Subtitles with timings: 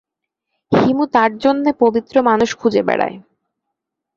[0.71, 3.17] হিমু তার জন্যে পবিত্র মানুষ খুঁজে বেড়ায়।